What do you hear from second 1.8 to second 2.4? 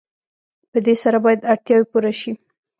پوره شي.